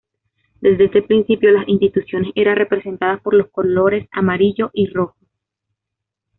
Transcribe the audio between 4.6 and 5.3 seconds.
y Rojo.